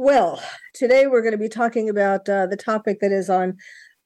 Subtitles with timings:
[0.00, 0.40] Well,
[0.74, 3.56] today we're going to be talking about uh, the topic that is on,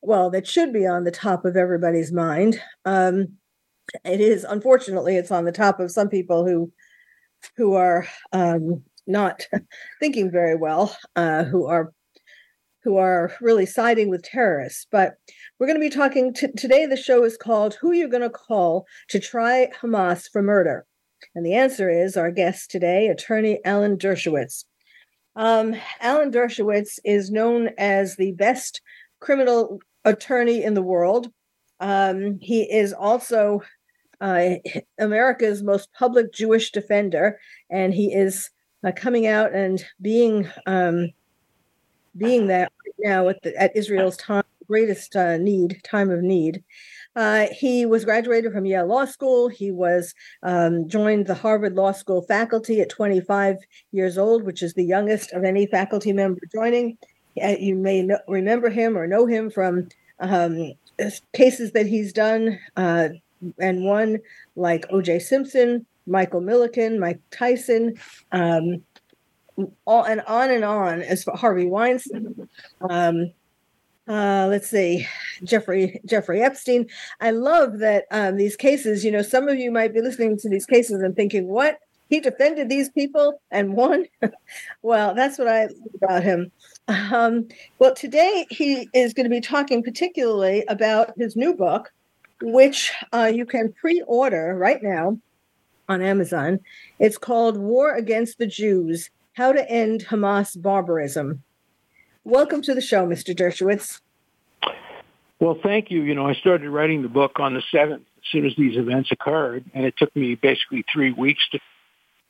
[0.00, 2.58] well, that should be on the top of everybody's mind.
[2.86, 3.34] Um,
[4.02, 6.72] it is, unfortunately, it's on the top of some people who,
[7.58, 9.46] who are um, not
[10.00, 11.92] thinking very well, uh, who are,
[12.84, 14.86] who are really siding with terrorists.
[14.90, 15.16] But
[15.58, 16.86] we're going to be talking t- today.
[16.86, 20.86] The show is called "Who You're Going to Call to Try Hamas for Murder,"
[21.34, 24.64] and the answer is our guest today, attorney Alan Dershowitz.
[25.34, 28.80] Um, Alan Dershowitz is known as the best
[29.20, 31.32] criminal attorney in the world.
[31.80, 33.62] Um, he is also
[34.20, 34.56] uh,
[34.98, 38.50] America's most public Jewish defender, and he is
[38.84, 41.10] uh, coming out and being um,
[42.16, 46.62] being that right now at, the, at Israel's time greatest uh, need time of need.
[47.14, 49.48] Uh, he was graduated from Yale Law School.
[49.48, 53.56] He was um, joined the Harvard Law School faculty at 25
[53.92, 56.96] years old, which is the youngest of any faculty member joining.
[57.42, 59.88] Uh, you may know, remember him or know him from
[60.20, 60.72] um,
[61.34, 63.08] cases that he's done uh,
[63.58, 64.18] and won,
[64.56, 65.18] like O.J.
[65.18, 67.94] Simpson, Michael Milliken, Mike Tyson.
[68.30, 68.82] Um,
[69.84, 72.48] all and on and on as for Harvey Weinstein.
[72.88, 73.32] Um,
[74.08, 75.06] uh, let's see,
[75.44, 76.88] Jeffrey Jeffrey Epstein.
[77.20, 79.04] I love that um, these cases.
[79.04, 81.78] You know, some of you might be listening to these cases and thinking, "What?
[82.08, 84.06] He defended these people and won?"
[84.82, 86.50] well, that's what I about him.
[86.88, 87.46] Um,
[87.78, 91.92] well, today he is going to be talking particularly about his new book,
[92.42, 95.16] which uh, you can pre-order right now
[95.88, 96.58] on Amazon.
[96.98, 101.44] It's called "War Against the Jews: How to End Hamas Barbarism."
[102.24, 103.34] Welcome to the show, Mr.
[103.34, 104.00] Dershowitz.
[105.40, 106.02] Well, thank you.
[106.02, 109.10] You know, I started writing the book on the 7th as soon as these events
[109.10, 111.58] occurred, and it took me basically three weeks to.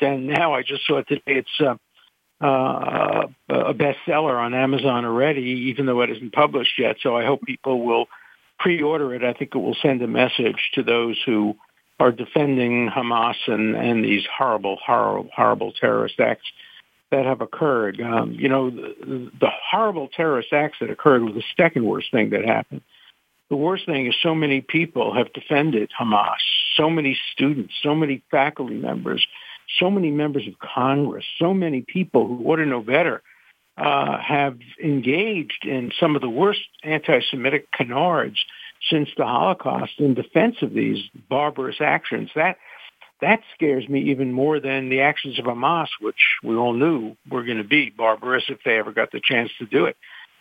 [0.01, 1.75] Then now I just saw today it's uh,
[2.43, 6.97] uh, a bestseller on Amazon already, even though it isn't published yet.
[7.03, 8.07] So I hope people will
[8.59, 9.23] pre-order it.
[9.23, 11.55] I think it will send a message to those who
[12.01, 16.51] are defending Hamas and, and these horrible, horrible, horrible terrorist acts
[17.13, 18.01] that have occurred.
[18.01, 22.31] Um, you know, the, the horrible terrorist acts that occurred was the second worst thing
[22.31, 22.83] that happened.
[23.49, 26.43] The worst thing is so many people have defended Hamas,
[26.77, 29.25] so many students, so many faculty members,
[29.79, 33.23] so many members of Congress, so many people who ought to know better
[33.77, 38.39] uh, have engaged in some of the worst anti-Semitic canards
[38.91, 40.99] since the Holocaust in defense of these
[41.29, 42.31] barbarous actions.
[42.35, 42.57] That
[43.23, 47.45] that scares me even more than the actions of Hamas, which we all knew were
[47.45, 49.97] going to be barbarous if they ever got the chance to do it.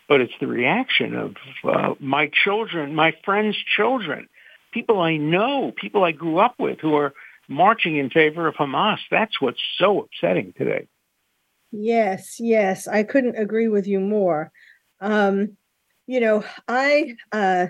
[0.08, 4.28] But it's the reaction of uh, my children, my friends' children,
[4.72, 7.14] people I know, people I grew up with who are
[7.48, 8.98] marching in favor of Hamas.
[9.10, 10.88] That's what's so upsetting today.
[11.70, 14.50] Yes, yes, I couldn't agree with you more.
[15.00, 15.56] Um,
[16.08, 17.68] you know, I uh,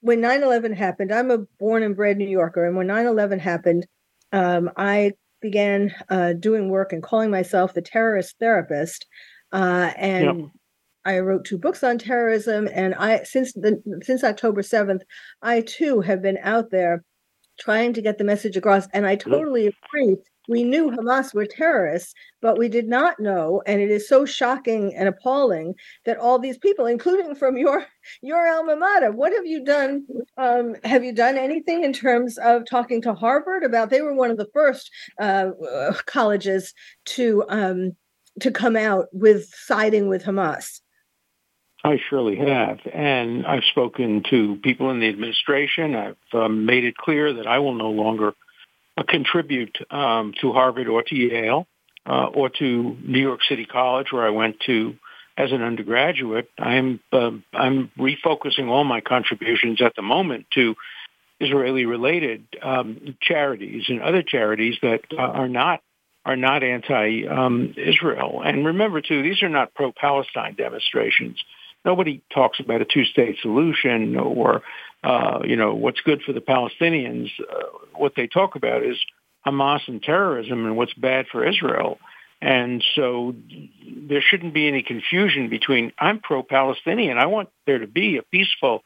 [0.00, 3.86] when 9/11 happened, I'm a born and bred New Yorker, and when 9/11 happened,
[4.32, 9.06] um, I began uh, doing work and calling myself the terrorist therapist.
[9.52, 10.50] Uh, and yep.
[11.04, 12.68] I wrote two books on terrorism.
[12.72, 15.02] And I since the since October seventh,
[15.42, 17.04] I too have been out there
[17.58, 18.86] trying to get the message across.
[18.92, 20.16] And I totally agree
[20.48, 24.94] we knew Hamas were terrorists, but we did not know, and it is so shocking
[24.94, 25.74] and appalling
[26.06, 27.86] that all these people, including from your
[28.22, 30.06] your alma mater, what have you done?
[30.38, 33.90] Um, have you done anything in terms of talking to Harvard about?
[33.90, 35.50] They were one of the first uh,
[36.06, 36.72] colleges
[37.06, 37.92] to um,
[38.40, 40.80] to come out with siding with Hamas.
[41.84, 42.80] I surely have.
[42.92, 45.94] And I've spoken to people in the administration.
[45.94, 48.34] I've um, made it clear that I will no longer
[49.04, 51.66] contribute um, to Harvard or to Yale
[52.06, 54.94] uh, or to New York City College, where I went to
[55.36, 56.50] as an undergraduate.
[56.58, 60.74] I'm uh, I'm refocusing all my contributions at the moment to
[61.40, 65.80] Israeli-related um, charities and other charities that uh, are not
[66.24, 68.40] are not anti-Israel.
[68.40, 71.42] Um, and remember, too, these are not pro-Palestine demonstrations.
[71.84, 74.62] Nobody talks about a two-state solution or
[75.04, 77.62] uh, you know, what's good for the Palestinians, uh,
[77.94, 78.96] what they talk about is
[79.46, 81.98] Hamas and terrorism and what's bad for Israel.
[82.40, 83.34] And so
[83.86, 87.18] there shouldn't be any confusion between I'm pro-Palestinian.
[87.18, 88.82] I want there to be a peaceful,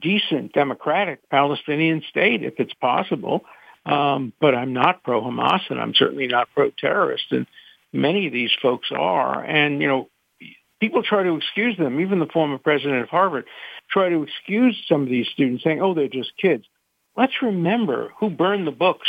[0.00, 3.44] decent, democratic Palestinian state if it's possible.
[3.86, 7.24] Um, but I'm not pro-Hamas and I'm certainly not pro-terrorist.
[7.30, 7.46] And
[7.92, 9.42] many of these folks are.
[9.42, 10.08] And, you know,
[10.80, 12.00] people try to excuse them.
[12.00, 13.46] Even the former president of Harvard
[13.90, 16.64] try to excuse some of these students saying, oh, they're just kids.
[17.16, 19.08] Let's remember who burned the books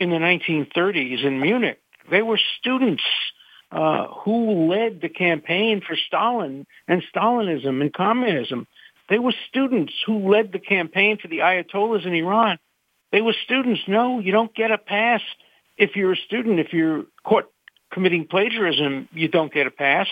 [0.00, 1.80] in the 1930s in Munich.
[2.10, 3.02] They were students
[3.70, 8.66] uh, who led the campaign for Stalin and Stalinism and communism.
[9.08, 12.58] They were students who led the campaign for the Ayatollahs in Iran.
[13.12, 13.82] They were students.
[13.86, 15.20] No, you don't get a pass
[15.76, 16.58] if you're a student.
[16.58, 17.50] If you're caught
[17.92, 20.08] committing plagiarism, you don't get a pass.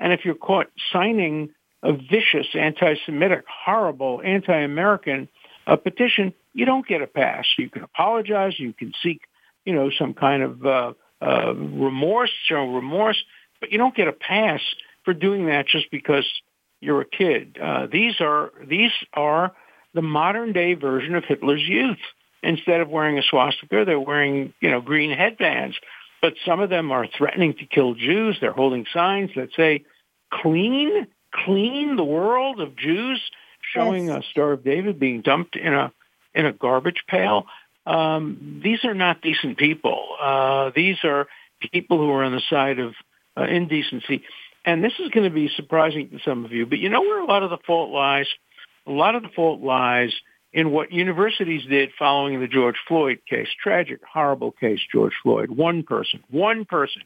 [0.00, 1.50] And if you're caught signing
[1.82, 5.28] a vicious anti-Semitic, horrible, anti-American
[5.66, 7.46] uh, petition, you don't get a pass.
[7.58, 8.58] You can apologize.
[8.58, 9.22] You can seek,
[9.64, 13.22] you know, some kind of uh, uh, remorse, show remorse,
[13.60, 14.60] but you don't get a pass
[15.04, 16.26] for doing that just because
[16.80, 17.58] you're a kid.
[17.62, 19.52] Uh, these are these are
[19.94, 21.98] the modern day version of Hitler's youth.
[22.44, 25.76] Instead of wearing a swastika, they're wearing you know green headbands.
[26.20, 28.36] But some of them are threatening to kill Jews.
[28.40, 29.84] They're holding signs that say
[30.32, 33.20] "clean, clean the world of Jews,"
[33.74, 34.24] showing yes.
[34.24, 35.92] a Star of David being dumped in a
[36.34, 37.46] in a garbage pail.
[37.86, 40.04] Um, these are not decent people.
[40.20, 41.26] Uh, these are
[41.72, 42.94] people who are on the side of
[43.36, 44.22] uh, indecency.
[44.64, 47.20] And this is going to be surprising to some of you, but you know where
[47.20, 48.26] a lot of the fault lies?
[48.86, 50.12] A lot of the fault lies
[50.52, 53.48] in what universities did following the George Floyd case.
[53.60, 55.50] Tragic, horrible case, George Floyd.
[55.50, 57.02] One person, one person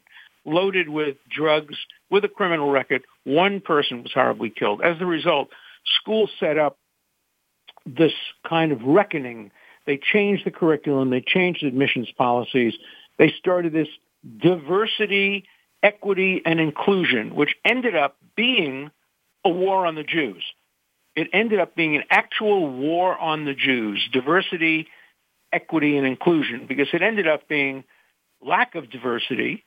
[0.47, 1.75] loaded with drugs
[2.09, 3.03] with a criminal record.
[3.25, 4.81] One person was horribly killed.
[4.81, 5.49] As a result,
[6.01, 6.77] schools set up
[7.85, 8.13] this
[8.47, 9.51] kind of reckoning.
[9.85, 11.09] They changed the curriculum.
[11.09, 12.73] They changed admissions policies.
[13.17, 13.89] They started this
[14.41, 15.45] diversity,
[15.83, 18.89] equity, and inclusion, which ended up being
[19.45, 20.43] a war on the Jews.
[21.15, 24.87] It ended up being an actual war on the Jews, diversity,
[25.51, 27.83] equity, and inclusion, because it ended up being
[28.41, 29.63] lack of diversity,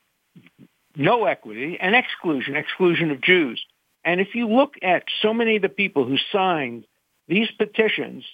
[0.97, 3.65] no equity, and exclusion, exclusion of Jews.
[4.05, 6.87] And if you look at so many of the people who signed
[7.29, 8.25] these petitions,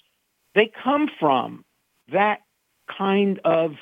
[0.55, 1.65] they come from
[2.11, 2.39] that
[2.97, 3.73] kind of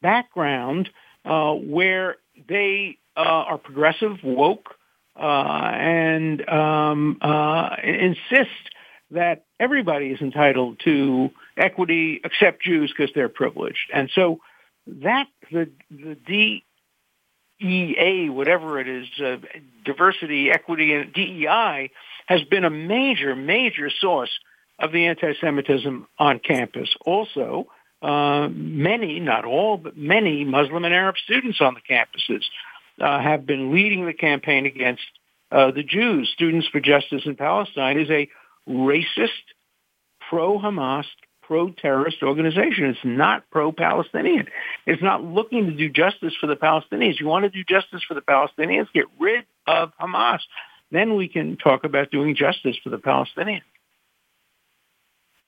[0.00, 0.88] background
[1.24, 2.16] uh, where
[2.48, 4.74] they uh, are progressive, woke,
[5.16, 8.50] uh, and um, uh, insist
[9.10, 13.90] that everybody is entitled to equity except Jews because they're privileged.
[13.92, 14.40] And so
[14.86, 16.62] that the the
[17.62, 19.36] DEA, whatever it is, uh,
[19.84, 21.90] diversity, equity, and DEI
[22.26, 24.30] has been a major, major source
[24.78, 26.94] of the anti-Semitism on campus.
[27.06, 27.68] Also,
[28.02, 32.42] uh, many, not all, but many Muslim and Arab students on the campuses
[33.00, 35.02] uh, have been leading the campaign against
[35.52, 36.30] uh, the Jews.
[36.34, 38.28] Students for Justice in Palestine is a
[38.68, 39.44] racist,
[40.28, 41.04] pro-Hamas,
[41.52, 42.86] pro-terrorist organization.
[42.86, 44.46] It's not pro-Palestinian.
[44.86, 47.20] It's not looking to do justice for the Palestinians.
[47.20, 48.86] You want to do justice for the Palestinians?
[48.94, 50.38] Get rid of Hamas.
[50.90, 53.60] Then we can talk about doing justice for the Palestinians.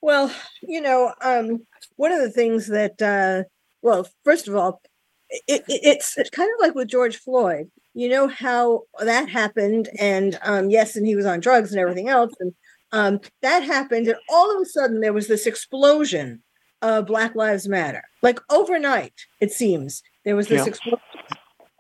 [0.03, 0.31] Well,
[0.61, 1.67] you know, um,
[1.97, 3.49] one of the things that, uh,
[3.81, 4.83] well, first of all,
[5.31, 7.71] it, it, it's, kind of like with George Floyd.
[7.95, 12.11] You know how that happened, and um, yes, and he was on drugs and everything
[12.11, 12.53] else, and
[12.95, 16.43] um, that happened, and all of a sudden there was this explosion
[16.81, 18.05] of Black Lives Matter.
[18.23, 20.69] Like overnight, it seems there was this yeah.
[20.69, 21.01] explosion.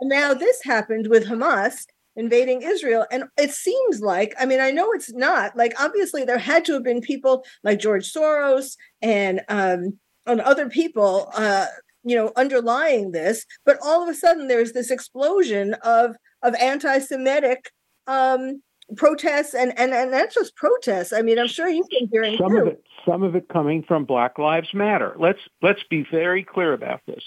[0.00, 3.06] And now this happened with Hamas, invading Israel.
[3.12, 6.73] And it seems like, I mean, I know it's not like obviously there had to
[6.75, 11.66] have been people like George Soros and um, and other people, uh,
[12.02, 13.47] you know, underlying this.
[13.64, 17.71] But all of a sudden, there's this explosion of of anti-Semitic
[18.06, 18.62] um,
[18.96, 21.12] protests, and and and that's just protests.
[21.12, 22.58] I mean, I'm sure you've been hearing some too.
[22.58, 22.84] of it.
[23.04, 25.14] Some of it coming from Black Lives Matter.
[25.18, 27.22] Let's let's be very clear about this.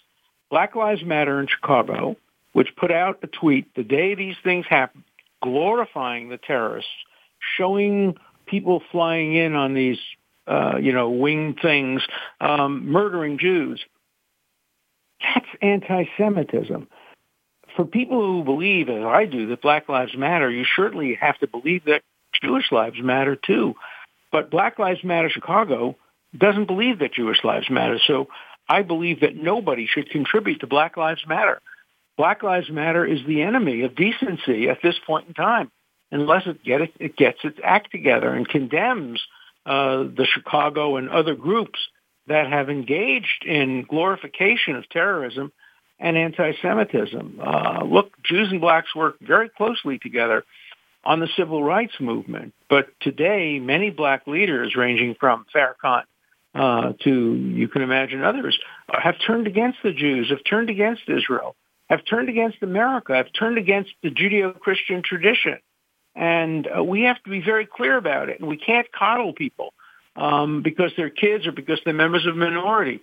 [0.49, 2.15] Black Lives Matter in Chicago
[2.57, 5.03] which put out a tweet the day these things happened,
[5.43, 6.89] glorifying the terrorists,
[7.55, 8.15] showing
[8.47, 9.99] people flying in on these,
[10.47, 12.01] uh, you know, winged things,
[12.41, 13.85] um, murdering Jews.
[15.21, 16.87] That's anti-Semitism.
[17.77, 21.47] For people who believe, as I do, that Black Lives Matter, you certainly have to
[21.47, 22.01] believe that
[22.43, 23.75] Jewish lives matter too.
[24.31, 25.95] But Black Lives Matter Chicago
[26.35, 27.99] doesn't believe that Jewish lives matter.
[28.05, 28.29] So
[28.67, 31.61] I believe that nobody should contribute to Black Lives Matter.
[32.17, 35.71] Black Lives Matter is the enemy of decency at this point in time,
[36.11, 39.21] unless it, get it, it gets its act together and condemns
[39.67, 41.79] uh, the Chicago and other groups
[42.25, 45.51] that have engaged in glorification of terrorism
[45.99, 47.39] and anti-Semitism.
[47.41, 50.43] Uh, look, Jews and blacks work very closely together
[51.03, 52.53] on the civil rights movement.
[52.69, 56.03] But today, many black leaders, ranging from Farrakhan
[56.53, 58.57] uh, to, you can imagine others,
[58.89, 61.55] have turned against the Jews, have turned against Israel,
[61.89, 65.59] have turned against America, have turned against the Judeo-Christian tradition.
[66.15, 68.41] And uh, we have to be very clear about it.
[68.41, 69.73] We can't coddle people
[70.15, 73.01] um, because they're kids or because they're members of a minority.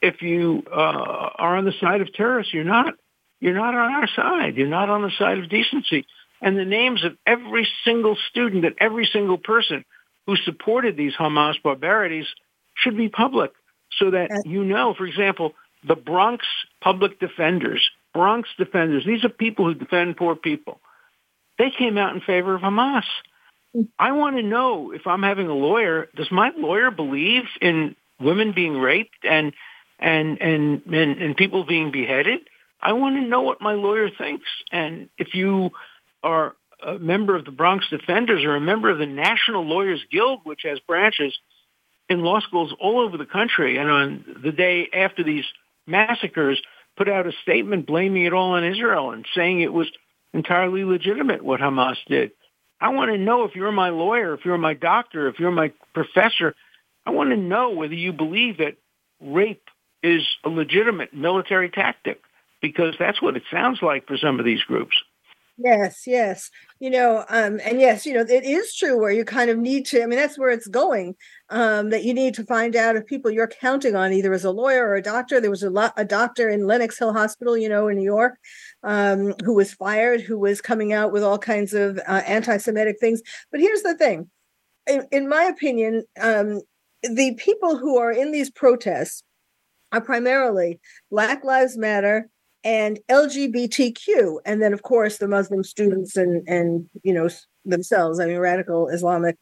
[0.00, 2.94] If you uh, are on the side of terrorists, you're not.
[3.40, 4.56] You're not on our side.
[4.56, 6.06] You're not on the side of decency.
[6.40, 9.84] And the names of every single student and every single person
[10.26, 12.26] who supported these Hamas barbarities
[12.76, 13.52] should be public
[13.98, 15.52] so that you know, for example,
[15.86, 16.46] the Bronx
[16.80, 20.80] public defenders, Bronx defenders, these are people who defend poor people.
[21.58, 23.04] They came out in favor of Hamas.
[23.98, 28.52] I want to know if I'm having a lawyer, does my lawyer believe in women
[28.52, 29.52] being raped and
[30.02, 32.40] and and and, and people being beheaded?
[32.80, 34.46] I want to know what my lawyer thinks.
[34.72, 35.70] And if you
[36.22, 36.54] are
[36.84, 40.62] a member of the Bronx Defenders or a member of the National Lawyers Guild, which
[40.64, 41.32] has branches
[42.08, 45.44] in law schools all over the country, and on the day after these
[45.86, 46.60] massacres,
[46.96, 49.86] put out a statement blaming it all on Israel and saying it was
[50.34, 52.32] entirely legitimate what Hamas did.
[52.80, 55.72] I want to know if you're my lawyer, if you're my doctor, if you're my
[55.94, 56.54] professor,
[57.06, 58.76] I want to know whether you believe that
[59.20, 59.62] rape
[60.02, 62.20] is a legitimate military tactic
[62.60, 64.96] because that's what it sounds like for some of these groups.
[65.58, 66.50] Yes, yes.
[66.80, 69.84] You know, um, and yes, you know, it is true where you kind of need
[69.86, 71.14] to, I mean, that's where it's going,
[71.50, 74.50] um, that you need to find out if people you're counting on, either as a
[74.50, 75.40] lawyer or a doctor.
[75.40, 78.38] There was a, lot, a doctor in Lenox Hill Hospital, you know, in New York,
[78.82, 82.98] um, who was fired, who was coming out with all kinds of uh, anti Semitic
[82.98, 83.20] things.
[83.50, 84.30] But here's the thing
[84.86, 86.62] in, in my opinion, um,
[87.02, 89.22] the people who are in these protests
[89.92, 90.80] are primarily
[91.10, 92.28] Black Lives Matter
[92.64, 97.28] and LGBTQ, and then of course the Muslim students and and you know
[97.64, 98.18] themselves.
[98.18, 99.36] I mean, radical Islamic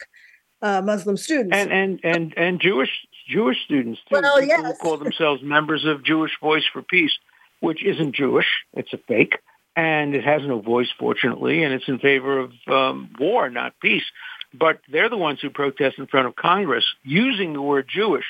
[0.62, 2.90] uh, Muslim students and and and and Jewish
[3.28, 4.20] Jewish students too.
[4.20, 4.78] Well, yes.
[4.78, 7.16] call themselves members of Jewish Voice for Peace,
[7.60, 8.48] which isn't Jewish.
[8.74, 9.38] It's a fake,
[9.76, 14.04] and it has no voice, fortunately, and it's in favor of um, war, not peace.
[14.52, 18.24] But they're the ones who protest in front of Congress using the word Jewish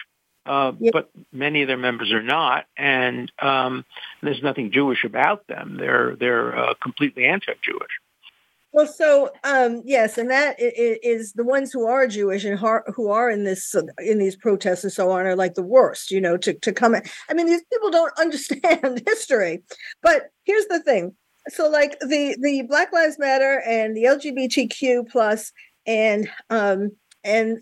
[0.46, 0.90] uh, Yeah.
[0.92, 3.84] but many of their members are not, and um,
[4.22, 5.76] there's nothing Jewish about them.
[5.78, 7.90] They're they're uh, completely anti-Jewish.
[8.72, 13.28] Well, so um, yes, and that is the ones who are Jewish and who are
[13.28, 16.54] in this in these protests and so on are like the worst, you know, to
[16.54, 16.94] to come.
[16.94, 17.02] In.
[17.28, 19.62] I mean, these people don't understand history.
[20.02, 21.16] But here's the thing:
[21.48, 25.52] so like the the Black Lives Matter and the LGBTQ plus
[25.86, 26.90] and um,
[27.24, 27.58] and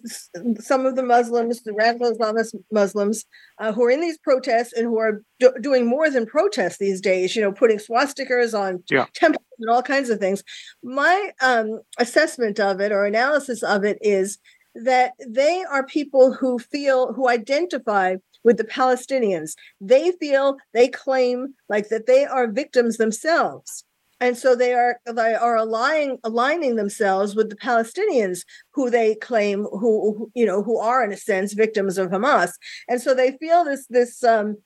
[0.61, 3.25] some of the Muslims, the radical Islamist Muslims,
[3.59, 7.01] uh, who are in these protests and who are do- doing more than protests these
[7.01, 9.07] days, you know, putting swastikas on Yeah.
[9.15, 10.43] temples and all kinds of things.
[10.83, 14.39] My um, assessment of it or analysis of it is
[14.75, 19.55] that they are people who feel, who identify with the Palestinians.
[19.81, 23.85] They feel, they claim like that they are victims themselves.
[24.21, 28.41] And so they are they are aligning aligning themselves with the Palestinians
[28.73, 32.53] who they claim who, you know who are in a sense victims of Hamas.
[32.89, 34.57] And so they feel this this um,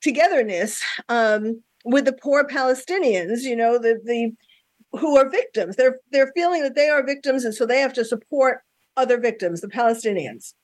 [0.00, 4.32] togetherness um, with the poor Palestinians, you know, the the
[4.98, 5.76] who are victims.
[5.76, 8.62] They're they're feeling that they are victims, and so they have to support
[8.96, 10.54] other victims, the Palestinians.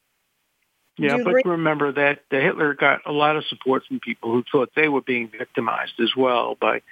[0.99, 1.42] Yeah, but agree?
[1.47, 5.30] remember that Hitler got a lot of support from people who thought they were being
[5.30, 6.82] victimized as well by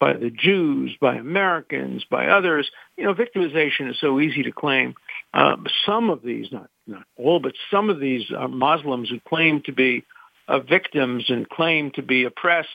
[0.00, 2.70] by the Jews, by Americans, by others.
[2.96, 4.94] You know, victimization is so easy to claim.
[5.32, 9.62] Um, some of these, not not all, but some of these uh, Muslims who claim
[9.62, 10.04] to be
[10.48, 12.68] uh, victims and claim to be oppressed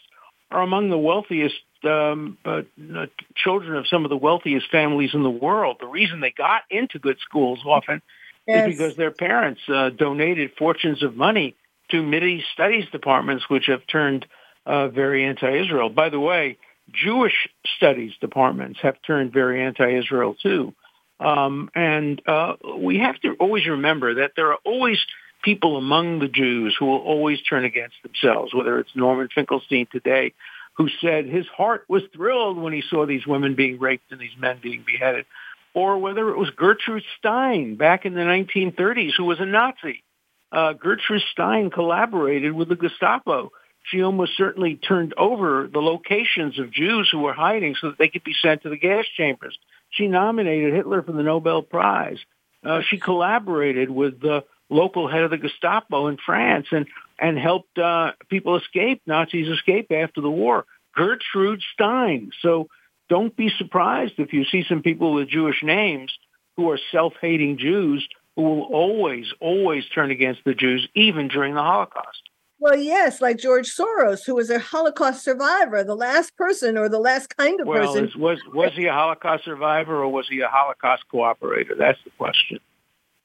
[0.49, 2.61] are among the wealthiest um, uh,
[2.97, 5.77] uh, children of some of the wealthiest families in the world.
[5.79, 8.01] The reason they got into good schools often
[8.49, 8.67] Yes.
[8.67, 11.55] is because their parents uh, donated fortunes of money
[11.91, 14.25] to Middle studies departments, which have turned
[14.65, 15.89] uh, very anti-Israel.
[15.89, 16.57] By the way,
[16.93, 20.73] Jewish studies departments have turned very anti-Israel too.
[21.19, 24.97] Um, and uh, we have to always remember that there are always
[25.43, 30.33] people among the Jews who will always turn against themselves, whether it's Norman Finkelstein today,
[30.73, 34.37] who said his heart was thrilled when he saw these women being raped and these
[34.39, 35.25] men being beheaded,
[35.73, 40.03] or whether it was Gertrude Stein back in the 1930s, who was a Nazi.
[40.51, 43.51] Uh, Gertrude Stein collaborated with the Gestapo.
[43.83, 48.09] She almost certainly turned over the locations of Jews who were hiding so that they
[48.09, 49.57] could be sent to the gas chambers.
[49.89, 52.19] She nominated Hitler for the Nobel Prize.
[52.63, 56.85] Uh, she collaborated with the local head of the Gestapo in France and,
[57.19, 60.65] and helped uh, people escape, Nazis escape after the war.
[60.95, 62.31] Gertrude Stein.
[62.41, 62.67] So
[63.09, 66.11] don't be surprised if you see some people with Jewish names
[66.57, 71.61] who are self-hating Jews who will always, always turn against the Jews, even during the
[71.61, 72.28] Holocaust.
[72.61, 76.99] Well, yes, like George Soros, who was a Holocaust survivor, the last person or the
[76.99, 77.81] last kind of person.
[77.81, 78.21] well, person.
[78.21, 81.77] was was he a Holocaust survivor or was he a Holocaust cooperator?
[81.77, 82.59] That's the question.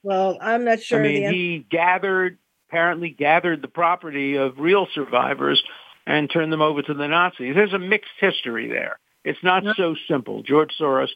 [0.05, 1.01] Well, I'm not sure.
[1.01, 2.39] I mean, he gathered
[2.69, 5.63] apparently gathered the property of real survivors
[6.07, 7.55] and turned them over to the Nazis.
[7.55, 8.99] There's a mixed history there.
[9.25, 9.77] It's not yep.
[9.77, 10.43] so simple.
[10.43, 11.09] George Soros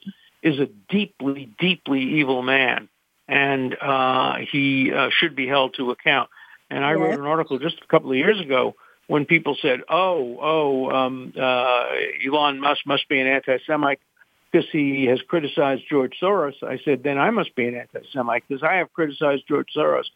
[0.43, 2.89] is a deeply, deeply evil man,
[3.27, 6.31] and uh, he uh, should be held to account.
[6.71, 8.75] And I wrote an article just a couple of years ago
[9.07, 11.87] when people said, "Oh, oh, um, uh,
[12.25, 14.01] Elon Musk must be an anti-Semite
[14.51, 18.63] because he has criticized George Soros." I said, "Then I must be an anti-Semite because
[18.63, 20.07] I have criticized George Soros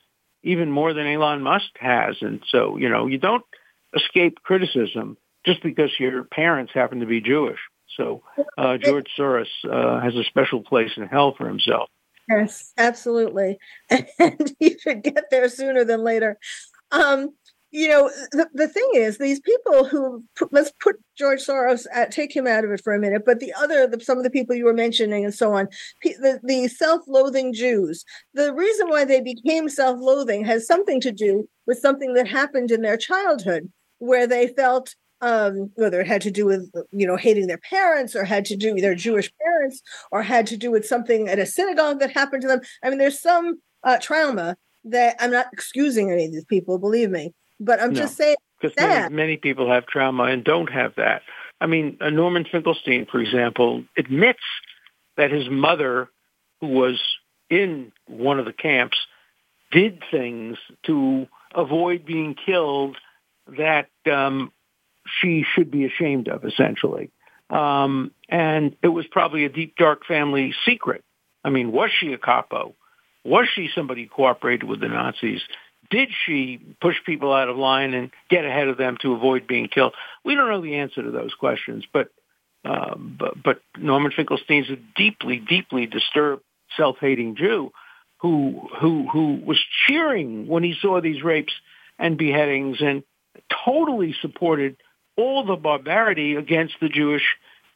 [0.43, 3.45] even more than Elon Musk has." And so, you know, you don't
[3.95, 7.59] escape criticism just because your parents happen to be Jewish.
[7.97, 8.23] So
[8.57, 11.91] uh, George Soros uh, has a special place in hell for himself.
[12.39, 13.59] Yes, absolutely.
[14.19, 16.39] And you should get there sooner than later.
[16.91, 17.31] Um,
[17.71, 22.35] you know, the, the thing is, these people who let's put George Soros, at, take
[22.37, 24.55] him out of it for a minute, but the other, the, some of the people
[24.55, 25.69] you were mentioning and so on,
[26.03, 31.13] the, the self loathing Jews, the reason why they became self loathing has something to
[31.13, 36.21] do with something that happened in their childhood where they felt um, whether it had
[36.23, 39.33] to do with you know hating their parents or had to do with their Jewish
[39.43, 42.61] parents or had to do with something at a synagogue that happened to them.
[42.83, 47.11] I mean, there's some uh, trauma that I'm not excusing any of these people, believe
[47.11, 50.95] me, but I'm no, just saying because many, many, people have trauma and don't have
[50.97, 51.23] that.
[51.61, 54.43] I mean, uh, Norman Finkelstein, for example, admits
[55.17, 56.09] that his mother,
[56.61, 57.01] who was
[57.49, 58.99] in one of the camps,
[59.71, 62.97] did things to avoid being killed
[63.59, 64.53] that um,
[65.21, 67.11] she should be ashamed of, essentially.
[67.51, 71.05] Um, and it was probably a deep, dark family secret.
[71.45, 72.75] I mean, was she a capo?
[73.25, 75.43] Was she somebody who cooperated with the Nazis?
[75.91, 79.69] Did she push people out of line and get ahead of them to avoid being
[79.69, 79.95] killed?
[80.25, 82.09] We don't know the answer to those questions, but
[82.65, 86.45] uh, but, but Norman Finkelstein's a deeply, deeply disturbed,
[86.77, 87.73] self-hating Jew
[88.23, 91.53] who who who was cheering when he saw these rapes
[91.99, 93.03] and beheadings and
[93.65, 94.77] totally supported
[95.17, 97.25] all the barbarity against the Jewish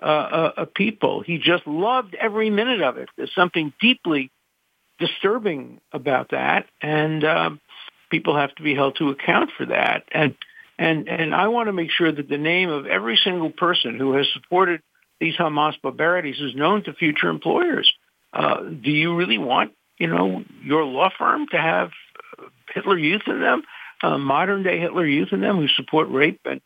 [0.01, 1.23] uh, uh, uh, people.
[1.23, 3.09] He just loved every minute of it.
[3.17, 4.31] There's something deeply
[4.99, 7.61] disturbing about that, and um,
[8.11, 10.05] people have to be held to account for that.
[10.13, 10.35] And
[10.79, 14.15] and and I want to make sure that the name of every single person who
[14.15, 14.83] has supported
[15.19, 17.91] these Hamas barbarities is known to future employers.
[18.33, 21.91] Uh, do you really want, you know, your law firm to have
[22.75, 23.63] Hitler Youth in them,
[24.03, 26.61] uh, modern day Hitler Youth in them who support rape and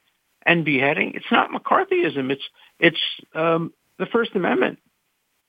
[0.46, 1.12] and beheading.
[1.14, 2.30] It's not McCarthyism.
[2.30, 2.42] It's
[2.78, 3.00] it's
[3.34, 4.78] um, the First Amendment.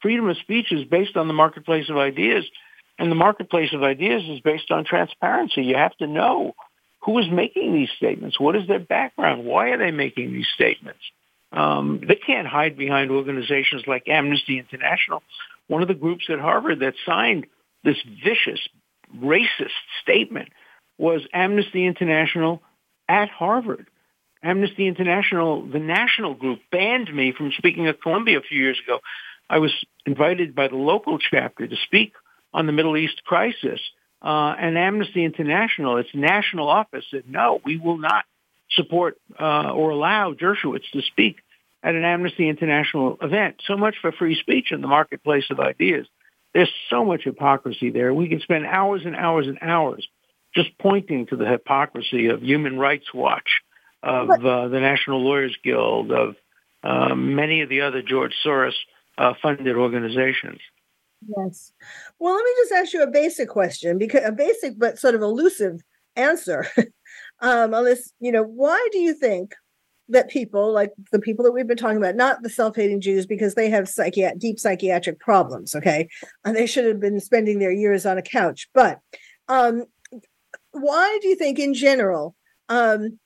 [0.01, 2.45] Freedom of speech is based on the marketplace of ideas,
[2.97, 5.63] and the marketplace of ideas is based on transparency.
[5.63, 6.53] You have to know
[7.03, 8.39] who is making these statements.
[8.39, 9.45] What is their background?
[9.45, 10.99] Why are they making these statements?
[11.51, 15.21] Um, they can't hide behind organizations like Amnesty International,
[15.67, 17.45] one of the groups at Harvard that signed
[17.83, 18.59] this vicious,
[19.17, 20.49] racist statement
[20.97, 22.61] was Amnesty International
[23.09, 23.87] at Harvard.
[24.43, 28.99] Amnesty International, the national group, banned me from speaking at Columbia a few years ago.
[29.49, 29.71] I was
[30.05, 32.13] invited by the local chapter to speak
[32.53, 33.79] on the Middle East crisis.
[34.21, 38.25] Uh, and Amnesty International, its national office, said, no, we will not
[38.71, 41.37] support uh, or allow Dershowitz to speak
[41.83, 43.55] at an Amnesty International event.
[43.65, 46.07] So much for free speech in the marketplace of ideas.
[46.53, 48.13] There's so much hypocrisy there.
[48.13, 50.07] We can spend hours and hours and hours
[50.53, 53.61] just pointing to the hypocrisy of Human Rights Watch
[54.03, 56.35] of uh, the National Lawyers Guild, of
[56.83, 58.73] uh, many of the other George Soros
[59.17, 60.59] uh, funded organizations.
[61.37, 61.71] Yes.
[62.19, 65.21] Well, let me just ask you a basic question, because a basic but sort of
[65.21, 65.81] elusive
[66.15, 66.65] answer.
[67.39, 69.53] um, unless you know, why do you think
[70.09, 73.53] that people like the people that we've been talking about, not the self-hating Jews, because
[73.53, 76.07] they have psychi- deep psychiatric problems, okay,
[76.43, 78.67] and they should have been spending their years on a couch.
[78.73, 78.99] But
[79.47, 79.85] um,
[80.71, 82.35] why do you think, in general,
[82.67, 83.19] um,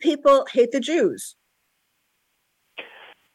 [0.00, 1.36] people hate the Jews?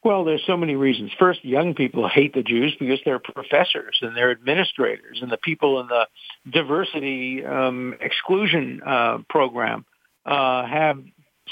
[0.03, 1.11] Well, there's so many reasons.
[1.17, 5.79] First, young people hate the Jews because they're professors and they're administrators, and the people
[5.79, 6.07] in the
[6.49, 9.85] diversity um, exclusion uh, program
[10.25, 10.99] uh, have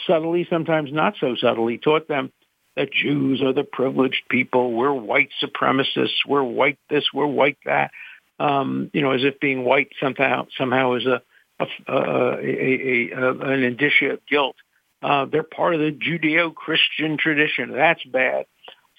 [0.06, 2.32] subtly, sometimes not so subtly, taught them
[2.76, 4.74] that Jews are the privileged people.
[4.74, 6.26] We're white supremacists.
[6.28, 7.06] We're white this.
[7.13, 7.91] We're white that.
[8.39, 11.21] Um, you know, as if being white somehow somehow is a,
[11.60, 14.56] a, a, a, a an indicia of guilt.
[15.01, 17.71] Uh, they're part of the Judeo-Christian tradition.
[17.71, 18.45] That's bad.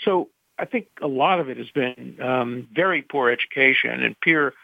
[0.05, 4.55] So I think a lot of it has been um, very poor education and peer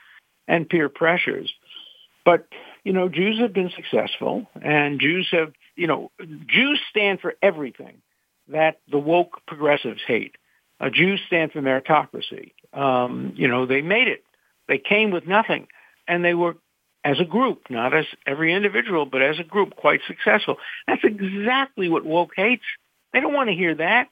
[0.47, 1.53] and peer pressures.
[2.25, 2.47] But
[2.85, 6.11] you know, Jews have been successful, and Jews have you know,
[6.49, 8.03] Jews stand for everything
[8.49, 10.35] that the woke progressives hate.
[10.81, 12.53] Uh, Jews stand for meritocracy.
[12.73, 14.25] Um, you know, they made it.
[14.67, 15.69] They came with nothing,
[16.09, 16.57] and they were
[17.05, 20.57] as a group, not as every individual, but as a group, quite successful.
[20.87, 22.65] That's exactly what woke hates.
[23.13, 24.09] They don't want to hear that.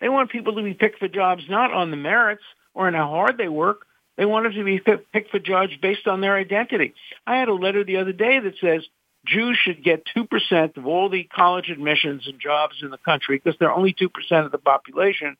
[0.00, 2.42] They want people to be picked for jobs not on the merits
[2.74, 3.86] or on how hard they work.
[4.16, 6.94] They want them to be picked for jobs based on their identity.
[7.26, 8.82] I had a letter the other day that says
[9.26, 13.58] Jews should get 2% of all the college admissions and jobs in the country because
[13.58, 14.10] they're only 2%
[14.44, 15.36] of the population,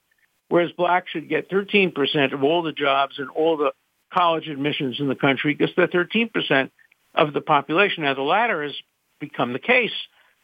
[0.49, 3.73] whereas blacks should get 13% of all the jobs and all the
[4.13, 6.71] college admissions in the country because they're 13%
[7.14, 8.05] of the population.
[8.05, 8.74] Now, the latter has
[9.20, 9.92] become the case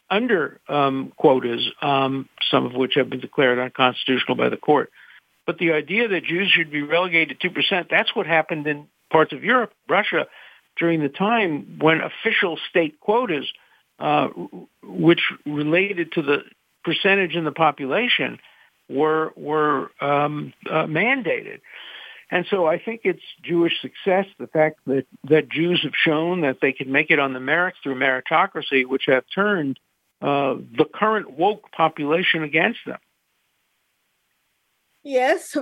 [0.09, 4.91] under um, quotas, um, some of which have been declared unconstitutional by the court.
[5.45, 9.33] But the idea that Jews should be relegated to 2%, that's what happened in parts
[9.33, 10.27] of Europe, Russia,
[10.77, 13.45] during the time when official state quotas,
[13.99, 14.27] uh,
[14.83, 16.39] which related to the
[16.83, 18.39] percentage in the population,
[18.89, 21.61] were were um, uh, mandated.
[22.31, 26.59] And so I think it's Jewish success, the fact that, that Jews have shown that
[26.61, 29.79] they can make it on the merits through meritocracy, which have turned
[30.21, 32.99] uh, the current woke population against them.
[35.03, 35.57] Yes,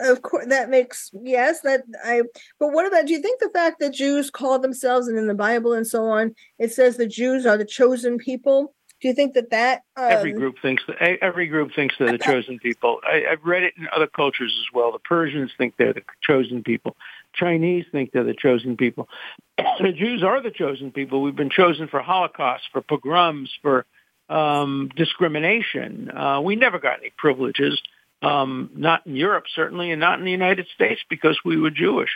[0.00, 2.22] of course that makes yes that I.
[2.58, 3.06] But what about?
[3.06, 6.06] Do you think the fact that Jews call themselves and in the Bible and so
[6.06, 8.74] on, it says the Jews are the chosen people?
[9.00, 12.18] Do you think that that um, every group thinks that every group thinks they're the
[12.18, 13.00] chosen people?
[13.02, 14.92] I, I've read it in other cultures as well.
[14.92, 16.96] The Persians think they're the chosen people.
[17.32, 19.08] Chinese think they're the chosen people.
[19.56, 21.22] the Jews are the chosen people.
[21.22, 23.86] We've been chosen for Holocaust, for pogroms, for
[24.28, 26.10] um, discrimination.
[26.10, 27.80] Uh, we never got any privileges
[28.22, 32.10] um, not in Europe certainly, and not in the United States because we were Jewish.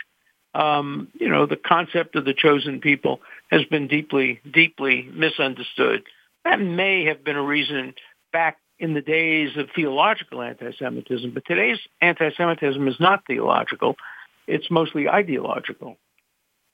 [0.53, 6.03] Um, you know, the concept of the chosen people has been deeply, deeply misunderstood.
[6.45, 7.95] That may have been a reason
[8.31, 13.95] back in the days of theological anti-Semitism, but today's anti-Semitism is not theological;
[14.47, 15.97] it's mostly ideological.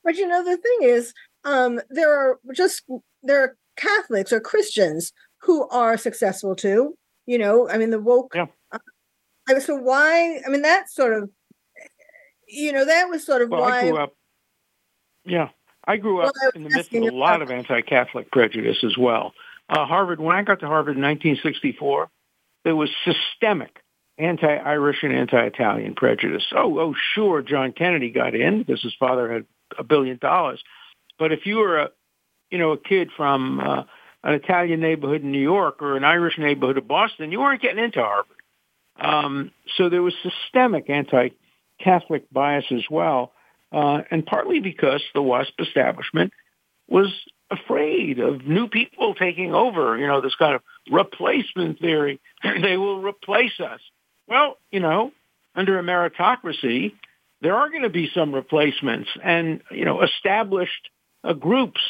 [0.04, 1.14] But you know, the thing is,
[1.46, 2.84] um, there are just
[3.24, 6.96] there are Catholics or Christians who are successful too.
[7.26, 8.48] You know, I mean, the woke yeah.
[9.48, 10.42] I mean, so why?
[10.46, 11.30] I mean, that sort of,
[12.48, 13.80] you know, that was sort of well, why.
[13.80, 14.14] I grew up,
[15.24, 15.50] yeah,
[15.88, 19.34] I grew up well, in the midst of a lot of anti-Catholic prejudice as well.
[19.72, 22.10] Uh, Harvard, when I got to Harvard in 1964,
[22.66, 23.78] there was systemic
[24.18, 26.44] anti-Irish and anti-Italian prejudice.
[26.54, 29.46] Oh, oh, sure, John Kennedy got in because his father had
[29.80, 30.62] a billion dollars.
[31.18, 31.90] But if you were a,
[32.50, 33.84] you know, a kid from uh,
[34.24, 37.82] an Italian neighborhood in New York or an Irish neighborhood of Boston, you weren't getting
[37.82, 38.36] into Harvard.
[39.00, 43.32] Um, so there was systemic anti-Catholic bias as well,
[43.72, 46.34] uh, and partly because the WASP establishment
[46.90, 47.08] was
[47.52, 52.20] afraid of new people taking over, you know, this kind of replacement theory.
[52.44, 53.82] they will replace us.
[54.28, 55.12] Well, you know,
[55.56, 56.94] under a meritocracy,
[57.42, 60.90] there are going to be some replacements and, you know, established
[61.24, 61.82] uh, groups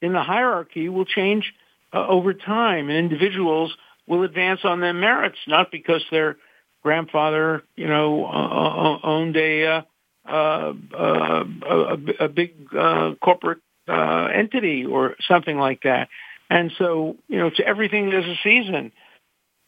[0.00, 1.52] in the hierarchy will change
[1.92, 3.74] uh, over time and individuals
[4.06, 6.36] will advance on their merits, not because their
[6.82, 9.82] grandfather, you know, uh, owned a, uh,
[10.28, 16.08] uh, a, a, big uh, corporate uh, entity or something like that.
[16.50, 18.92] And so, you know, to everything there's a season.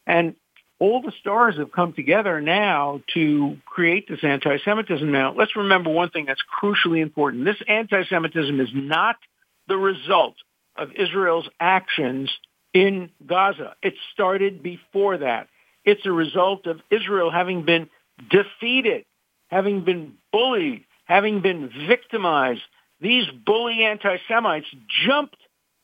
[0.05, 0.35] And
[0.79, 5.11] all the stars have come together now to create this anti-Semitism.
[5.11, 7.45] Now, let's remember one thing that's crucially important.
[7.45, 9.15] This anti-Semitism is not
[9.67, 10.35] the result
[10.75, 12.31] of Israel's actions
[12.73, 13.75] in Gaza.
[13.81, 15.47] It started before that.
[15.83, 17.89] It's a result of Israel having been
[18.29, 19.05] defeated,
[19.47, 22.61] having been bullied, having been victimized.
[22.99, 24.67] These bully anti-Semites
[25.05, 25.37] jumped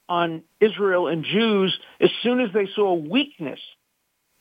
[0.10, 3.60] on Israel and Jews as soon as they saw weakness.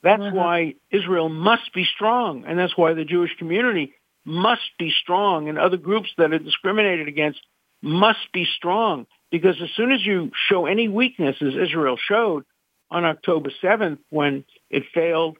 [0.03, 0.37] That's mm-hmm.
[0.37, 3.93] why Israel must be strong, and that's why the Jewish community
[4.25, 7.41] must be strong, and other groups that are discriminated against
[7.83, 9.07] must be strong.
[9.31, 12.45] Because as soon as you show any weakness, as Israel showed
[12.91, 15.39] on October 7th, when it failed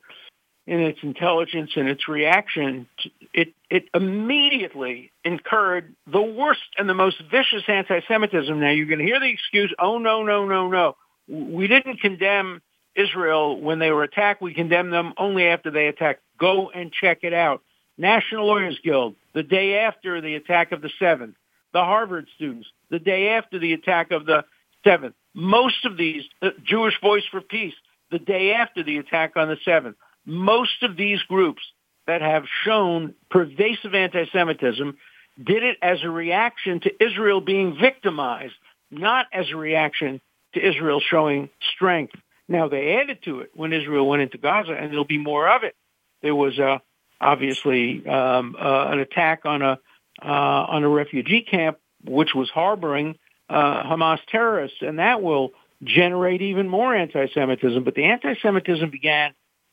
[0.67, 2.87] in its intelligence and its reaction,
[3.35, 8.61] it, it immediately incurred the worst and the most vicious anti-Semitism.
[8.61, 10.97] Now you're going to hear the excuse, oh, no, no, no, no.
[11.29, 12.63] We didn't condemn
[12.95, 14.43] Israel when they were attacked.
[14.43, 16.21] We condemned them only after they attacked.
[16.39, 17.63] Go and check it out.
[17.99, 21.35] National Lawyers Guild, the day after the attack of the 7th
[21.73, 24.45] the Harvard students, the day after the attack of the
[24.85, 25.15] 7th.
[25.35, 27.75] Most of these, uh, Jewish Voice for Peace,
[28.11, 29.95] the day after the attack on the 7th.
[30.25, 31.63] Most of these groups
[32.07, 34.97] that have shown pervasive anti-Semitism
[35.43, 38.55] did it as a reaction to Israel being victimized,
[38.91, 40.21] not as a reaction
[40.55, 42.15] to Israel showing strength.
[42.49, 45.63] Now they added to it when Israel went into Gaza, and there'll be more of
[45.65, 45.75] it.
[46.21, 46.79] There was uh,
[47.21, 49.79] obviously um, uh, an attack on a
[50.23, 50.27] uh,
[50.69, 53.17] on a refugee camp which was harboring
[53.49, 55.51] uh, Hamas terrorists, and that will
[55.83, 57.83] generate even more anti-Semitism.
[57.83, 59.33] But the anti-Semitism began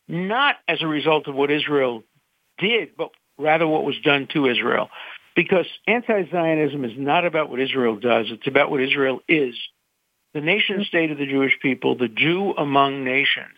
[0.09, 2.03] not as a result of what Israel
[2.57, 4.89] did, but rather what was done to Israel.
[5.35, 9.55] Because anti-Zionism is not about what Israel does, it's about what Israel is.
[10.33, 13.57] The nation state of the Jewish people, the Jew among nations.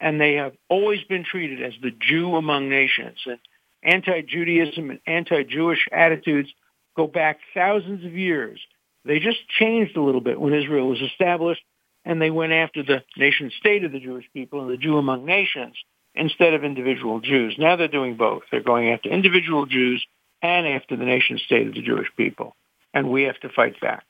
[0.00, 3.18] And they have always been treated as the Jew among nations.
[3.26, 3.38] And
[3.82, 6.48] anti-Judaism and anti-Jewish attitudes
[6.96, 8.58] go back thousands of years.
[9.04, 11.62] They just changed a little bit when Israel was established
[12.04, 15.24] and they went after the nation state of the Jewish people and the Jew among
[15.24, 15.76] nations
[16.14, 17.56] instead of individual Jews.
[17.58, 18.42] Now they're doing both.
[18.50, 20.04] They're going after individual Jews
[20.42, 22.56] and after the nation state of the Jewish people.
[22.92, 24.04] And we have to fight back.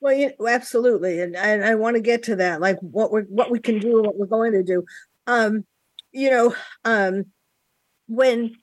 [0.00, 3.58] Well, yeah, absolutely, and, I want to get to that, like what we what we
[3.58, 4.84] can do, and what we're going to do.
[5.26, 5.64] Um,
[6.12, 7.24] you know, um,
[8.06, 8.54] when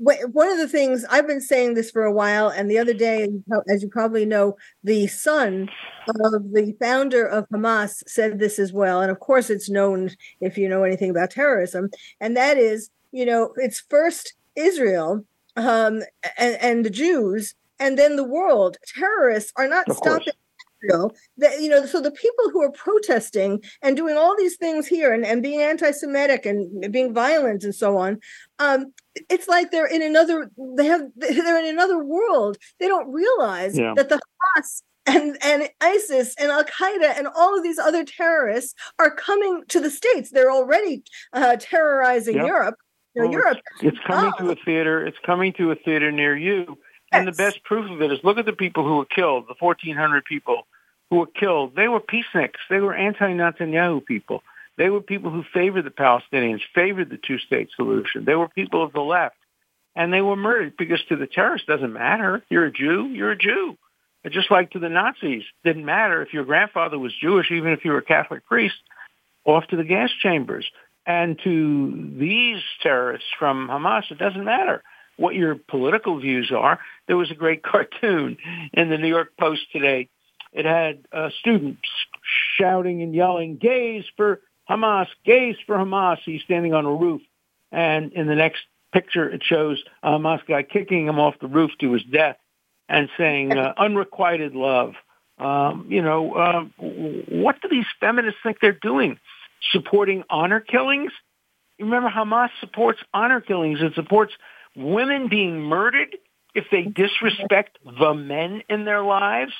[0.00, 3.28] one of the things I've been saying this for a while, and the other day,
[3.68, 5.68] as you probably know, the son
[6.08, 9.02] of the founder of Hamas said this as well.
[9.02, 10.10] And of course, it's known
[10.40, 15.24] if you know anything about terrorism, and that is, you know, it's first Israel
[15.56, 16.02] um,
[16.38, 18.78] and, and the Jews, and then the world.
[18.98, 20.32] Terrorists are not stopping
[20.82, 21.14] Israel.
[21.38, 25.12] That you know, so the people who are protesting and doing all these things here
[25.12, 28.18] and, and being anti-Semitic and being violent and so on,
[28.58, 28.92] um,
[29.28, 30.50] it's like they're in another.
[30.76, 32.56] They have they're in another world.
[32.78, 33.94] They don't realize yeah.
[33.96, 34.20] that the
[34.56, 39.62] Hamas and and ISIS and Al Qaeda and all of these other terrorists are coming
[39.68, 40.30] to the states.
[40.30, 42.46] They're already uh, terrorizing yep.
[42.46, 42.76] Europe.
[43.14, 43.58] You know, well, Europe.
[43.80, 44.44] It's, it's coming oh.
[44.44, 45.04] to a theater.
[45.04, 46.78] It's coming to a theater near you.
[47.12, 49.54] And the best proof of it is look at the people who were killed, the
[49.58, 50.66] 1,400 people
[51.10, 51.74] who were killed.
[51.74, 52.60] They were peaceniks.
[52.68, 54.42] They were anti-Netanyahu people.
[54.78, 58.24] They were people who favored the Palestinians, favored the two-state solution.
[58.24, 59.36] They were people of the left.
[59.96, 62.44] And they were murdered because to the terrorists doesn't matter.
[62.48, 63.76] You're a Jew, you're a Jew.
[64.30, 67.90] just like to the Nazis, didn't matter if your grandfather was Jewish, even if you
[67.90, 68.76] were a Catholic priest,
[69.44, 70.70] off to the gas chambers.
[71.06, 74.82] And to these terrorists from Hamas, it doesn't matter
[75.16, 76.78] what your political views are.
[77.10, 78.36] There was a great cartoon
[78.72, 80.08] in the New York Post today.
[80.52, 81.88] It had uh, students
[82.56, 86.18] shouting and yelling, gays for Hamas, gays for Hamas.
[86.24, 87.20] He's standing on a roof.
[87.72, 88.60] And in the next
[88.92, 92.36] picture, it shows a Hamas guy kicking him off the roof to his death
[92.88, 94.94] and saying, uh, unrequited love.
[95.36, 99.18] Um, you know, uh, what do these feminists think they're doing?
[99.72, 101.10] Supporting honor killings?
[101.80, 103.80] Remember, Hamas supports honor killings.
[103.82, 104.32] It supports
[104.76, 106.14] women being murdered
[106.54, 109.52] if they disrespect the men in their lives.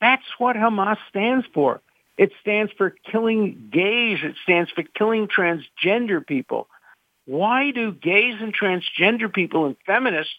[0.00, 1.80] That's what Hamas stands for.
[2.16, 4.18] It stands for killing gays.
[4.22, 6.68] It stands for killing transgender people.
[7.26, 10.34] Why do gays and transgender people and feminists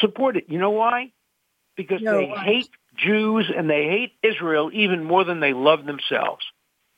[0.00, 0.44] support it?
[0.48, 1.12] You know why?
[1.76, 2.44] Because no, they why?
[2.44, 6.44] hate Jews and they hate Israel even more than they love themselves.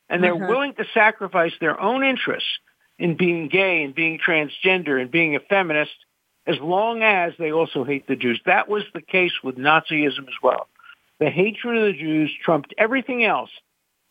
[0.08, 0.46] And they're uh-huh.
[0.48, 2.48] willing to sacrifice their own interests
[2.98, 5.94] in being gay and being transgender and being a feminist
[6.46, 8.40] as long as they also hate the Jews.
[8.46, 10.68] That was the case with Nazism as well.
[11.20, 13.50] The hatred of the Jews trumped everything else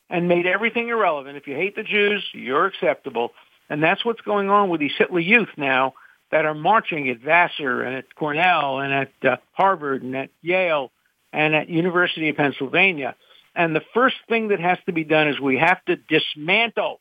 [0.09, 1.37] and made everything irrelevant.
[1.37, 3.31] If you hate the Jews, you're acceptable.
[3.69, 5.93] And that's what's going on with these Hitler Youth now
[6.31, 10.91] that are marching at Vassar and at Cornell and at uh, Harvard and at Yale
[11.31, 13.15] and at University of Pennsylvania.
[13.55, 16.99] And the first thing that has to be done is we have to dismantle,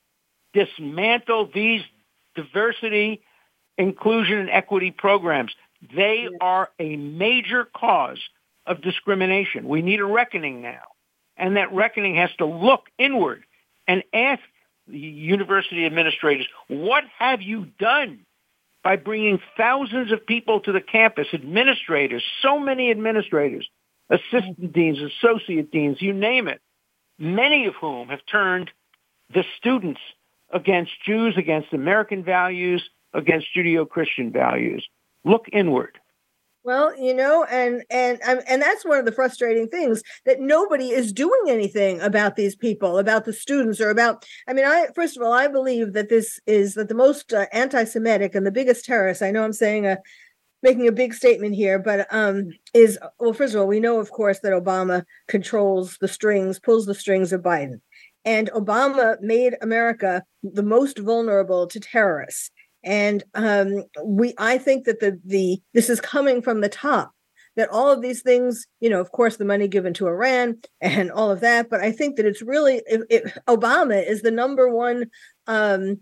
[0.53, 1.83] dismantle these
[2.35, 3.23] diversity
[3.79, 5.53] inclusion and equity programs.
[5.95, 8.21] They are a major cause
[8.67, 9.69] of discrimination.
[9.69, 10.83] We need a reckoning now.
[11.37, 13.45] And that reckoning has to look inward
[13.89, 14.43] and ask
[14.87, 18.27] the university administrators, what have you done
[18.85, 23.69] by bringing thousands of people to the campus, administrators, so many administrators,
[24.11, 24.73] assistant mm-hmm.
[24.73, 26.61] deans, associate deans, you name it,
[27.19, 28.71] many of whom have turned
[29.33, 30.01] the students
[30.53, 32.83] against Jews, against American values,
[33.15, 34.87] against Judeo-Christian values.
[35.25, 35.99] Look inward.
[36.65, 41.13] Well, you know, and and and that's one of the frustrating things that nobody is
[41.13, 44.25] doing anything about these people, about the students, or about.
[44.47, 47.47] I mean, I first of all, I believe that this is that the most uh,
[47.53, 49.23] anti-Semitic and the biggest terrorist.
[49.23, 49.99] I know I'm saying a
[50.63, 54.13] making a big statement here, but um, is well, first of all, we know, of
[54.13, 57.81] course, that Obama controls the strings, pulls the strings of Biden.
[58.25, 62.51] and Obama made America the most vulnerable to terrorists.
[62.85, 67.13] And um, we, I think that the the this is coming from the top.
[67.55, 71.13] That all of these things, you know, of course, the money given to Iran and
[71.13, 74.71] all of that, but I think that it's really it, it, Obama is the number
[74.71, 75.11] one
[75.47, 76.01] um,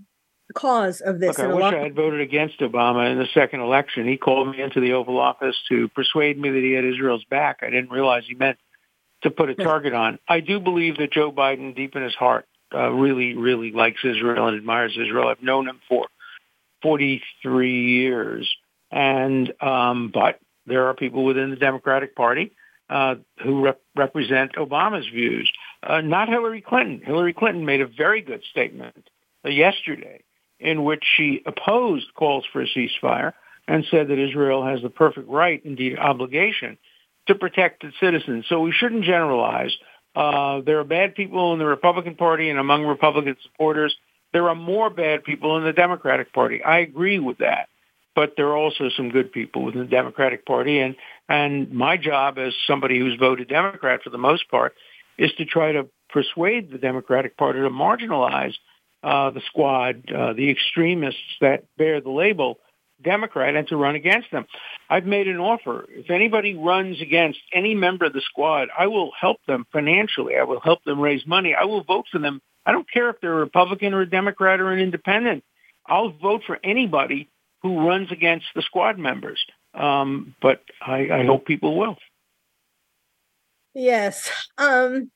[0.55, 1.39] cause of this.
[1.39, 4.07] Look, I wish I had voted against Obama in the second election.
[4.07, 7.59] He called me into the Oval Office to persuade me that he had Israel's back.
[7.63, 8.59] I didn't realize he meant
[9.23, 10.19] to put a target on.
[10.29, 14.49] I do believe that Joe Biden, deep in his heart, uh, really, really likes Israel
[14.49, 15.29] and admires Israel.
[15.29, 16.07] I've known him for
[16.83, 18.55] 43 years,
[18.91, 22.53] and um, but there are people within the Democratic Party
[22.89, 25.51] uh, who rep- represent Obama's views.
[25.83, 27.01] Uh, not Hillary Clinton.
[27.05, 29.09] Hillary Clinton made a very good statement
[29.45, 30.23] yesterday
[30.59, 33.33] in which she opposed calls for a ceasefire
[33.67, 36.77] and said that Israel has the perfect right, indeed obligation,
[37.29, 38.45] to protect its citizens.
[38.49, 39.73] So we shouldn't generalize.
[40.15, 43.95] Uh, there are bad people in the Republican Party and among Republican supporters.
[44.33, 46.63] There are more bad people in the Democratic Party.
[46.63, 47.69] I agree with that.
[48.15, 50.81] But there are also some good people within the Democratic Party.
[50.81, 50.97] And,
[51.29, 54.75] and my job as somebody who's voted Democrat for the most part
[55.17, 58.55] is to try to persuade the Democratic Party to marginalize
[59.03, 62.59] uh, the squad, uh, the extremists that bear the label
[63.03, 64.47] Democrat, and to run against them.
[64.89, 65.87] I've made an offer.
[65.89, 70.37] If anybody runs against any member of the squad, I will help them financially.
[70.37, 71.55] I will help them raise money.
[71.55, 72.41] I will vote for them.
[72.67, 75.45] I don't care if they're a Republican or a Democrat or an independent.
[75.87, 77.29] I'll vote for anybody
[77.63, 79.45] who runs against the squad members.
[79.75, 81.97] Um, but I, I hope people will.
[83.75, 84.31] Yes.
[84.59, 85.11] Um,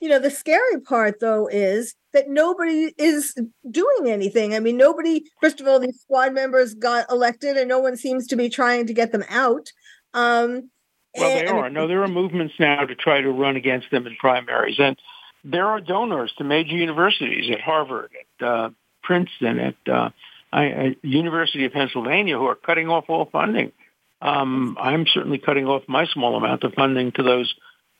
[0.00, 3.34] you know, the scary part though is that nobody is
[3.70, 4.54] doing anything.
[4.54, 8.26] I mean, nobody, first of all, these squad members got elected and no one seems
[8.28, 9.70] to be trying to get them out.
[10.14, 10.70] Um,
[11.16, 11.70] well, and, they are.
[11.70, 14.76] No, there are movements now to try to run against them in primaries.
[14.78, 14.96] And
[15.44, 18.70] there are donors to major universities at Harvard, at uh,
[19.02, 20.10] Princeton, at uh,
[20.52, 23.72] I, University of Pennsylvania who are cutting off all funding.
[24.20, 27.54] Um, I'm certainly cutting off my small amount of funding to those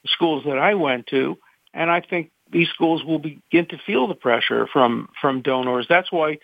[0.07, 1.39] schools that I went to.
[1.75, 5.87] And I think these schools will begin to feel the pressure from, from donors.
[5.89, 6.39] That's why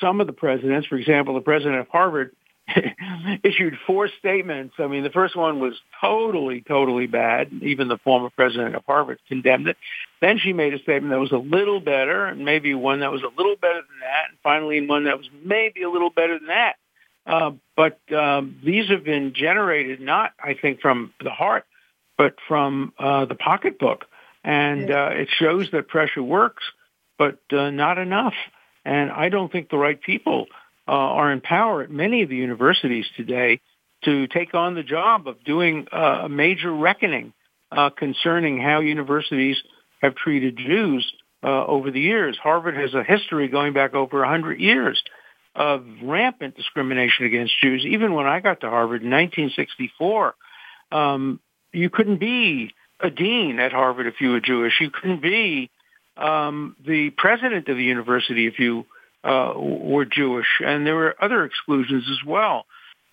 [0.00, 2.34] some of the presidents, for example, the president of Harvard,
[3.42, 4.74] issued four statements.
[4.78, 7.50] I mean, the first one was totally, totally bad.
[7.62, 9.76] Even the former president of Harvard condemned it.
[10.20, 13.22] Then she made a statement that was a little better, and maybe one that was
[13.22, 16.48] a little better than that, and finally one that was maybe a little better than
[16.48, 16.76] that.
[17.26, 21.64] Uh, but um, these have been generated not, I think, from the heart,
[22.16, 24.06] but from uh, the pocketbook
[24.44, 26.62] and uh, it shows that pressure works,
[27.18, 28.34] but uh, not enough.
[28.84, 30.46] And I don't think the right people
[30.88, 33.60] uh, are in power at many of the universities today
[34.04, 37.32] to take on the job of doing uh, a major reckoning
[37.70, 39.56] uh, concerning how universities
[40.00, 41.10] have treated Jews
[41.42, 42.38] uh, over the years.
[42.42, 45.02] Harvard has a history going back over 100 years
[45.54, 47.84] of rampant discrimination against Jews.
[47.84, 50.34] Even when I got to Harvard in 1964,
[50.92, 51.40] um,
[51.72, 52.72] you couldn't be
[53.02, 54.80] a dean at Harvard if you were Jewish.
[54.80, 55.70] You couldn't be
[56.16, 58.86] um, the president of the university if you
[59.24, 62.66] uh, were Jewish, and there were other exclusions as well.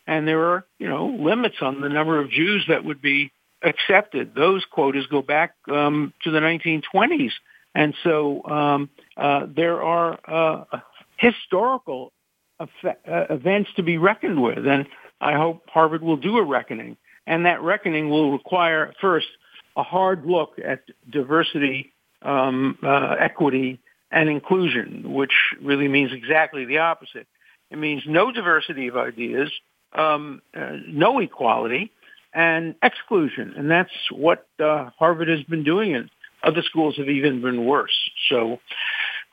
[0.06, 4.34] And there are, you know, limits on the number of Jews that would be accepted.
[4.36, 7.32] Those quotas go back um, to the 1920s,
[7.76, 10.80] and so um, uh, there are uh,
[11.18, 12.14] historical
[12.60, 14.66] effect, uh, events to be reckoned with.
[14.66, 14.88] And
[15.20, 19.28] I hope Harvard will do a reckoning, and that reckoning will require first
[19.78, 23.80] a hard look at diversity, um, uh, equity,
[24.12, 27.28] and inclusion, which really means exactly the opposite.
[27.70, 29.52] It means no diversity of ideas,
[29.94, 31.92] um, uh, no equality,
[32.34, 33.54] and exclusion.
[33.56, 36.10] And that's what uh, Harvard has been doing, and
[36.44, 37.96] other schools have even been worse.
[38.30, 38.60] So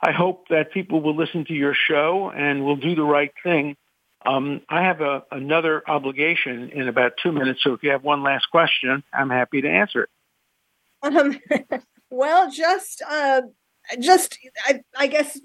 [0.01, 3.77] I hope that people will listen to your show and will do the right thing.
[4.25, 8.23] Um, I have a, another obligation in about two minutes, so if you have one
[8.23, 10.09] last question, I'm happy to answer it.
[11.05, 11.39] Um,
[12.09, 13.41] well, just uh,
[13.99, 15.39] just I, I guess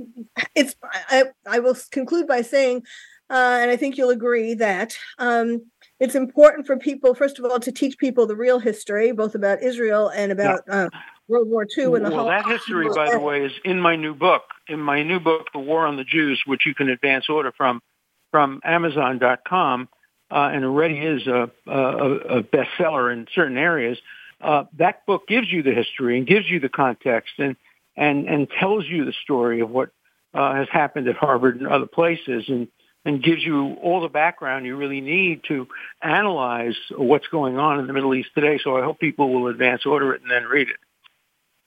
[0.54, 2.82] it's I, I will conclude by saying,
[3.28, 5.66] uh, and I think you'll agree that um,
[5.98, 9.62] it's important for people, first of all, to teach people the real history, both about
[9.62, 10.84] Israel and about yeah.
[10.84, 10.88] uh,
[11.28, 14.14] World War II and the well, that history, by the way, is in my new
[14.14, 14.42] book.
[14.68, 17.82] In my new book, The War on the Jews, which you can advance order from
[18.30, 19.88] from Amazon.com,
[20.30, 23.98] uh, and already is a, a, a bestseller in certain areas
[24.40, 27.56] uh, that book gives you the history and gives you the context and
[27.96, 29.90] and and tells you the story of what
[30.34, 32.68] uh, has happened at Harvard and other places and
[33.04, 35.66] and gives you all the background you really need to
[36.02, 38.58] analyze what's going on in the Middle East today.
[38.62, 40.76] So I hope people will advance order it and then read it.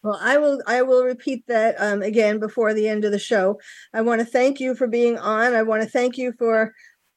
[0.03, 0.61] Well, I will.
[0.67, 3.59] I will repeat that um, again before the end of the show.
[3.93, 5.53] I want to thank you for being on.
[5.53, 6.73] I want to thank you for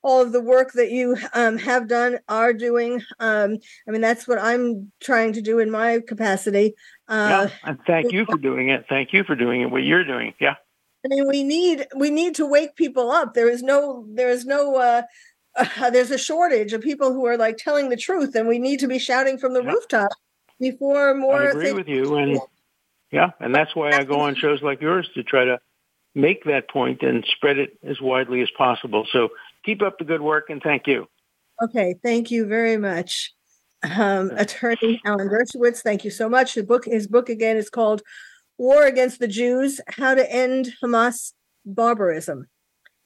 [0.06, 3.02] all of the work that you um, have done, are doing.
[3.18, 6.74] Um, I mean, that's what I'm trying to do in my capacity.
[7.08, 8.86] Uh, yeah, and thank you for doing it.
[8.88, 9.70] Thank you for doing it.
[9.70, 10.54] What you're doing, yeah.
[11.04, 13.34] I mean, we need we need to wake people up.
[13.34, 15.02] There is no there is no uh,
[15.56, 18.78] uh, there's a shortage of people who are like telling the truth, and we need
[18.80, 19.72] to be shouting from the yeah.
[19.72, 20.12] rooftop
[20.60, 21.48] before more.
[21.48, 22.38] I agree things- with you, and
[23.10, 25.58] yeah, and that's why I go on shows like yours to try to
[26.14, 29.04] make that point and spread it as widely as possible.
[29.12, 29.28] So
[29.66, 31.06] keep up the good work and thank you.
[31.62, 33.32] Okay, thank you very much.
[33.82, 36.54] Um, attorney Alan Dershowitz, thank you so much.
[36.54, 38.02] The book, his book again is called
[38.56, 41.32] War Against the Jews, How to End Hamas
[41.64, 42.46] Barbarism.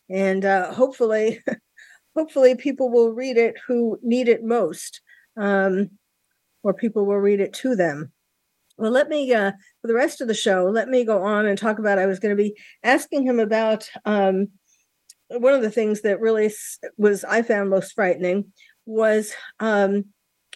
[0.09, 1.41] And uh, hopefully,
[2.17, 5.01] hopefully people will read it who need it most,
[5.37, 5.91] um,
[6.63, 8.13] or people will read it to them.
[8.77, 11.59] Well, let me, uh, for the rest of the show, let me go on and
[11.59, 11.99] talk about.
[11.99, 14.49] I was going to be asking him about um,
[15.31, 16.53] one of the things that really
[16.97, 18.53] was I found most frightening
[18.87, 20.07] was um,